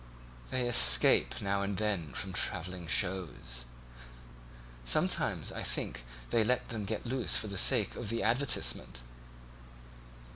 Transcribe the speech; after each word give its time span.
"They 0.49 0.67
escape 0.67 1.41
now 1.43 1.61
and 1.61 1.77
then 1.77 2.13
from 2.15 2.33
travelling 2.33 2.87
shows. 2.87 3.65
Sometimes 4.83 5.51
I 5.51 5.61
think 5.61 6.03
they 6.31 6.43
let 6.43 6.69
them 6.69 6.85
get 6.85 7.05
loose 7.05 7.35
for 7.35 7.45
the 7.45 7.55
sake 7.59 7.95
of 7.95 8.09
the 8.09 8.23
advertisement. 8.23 9.01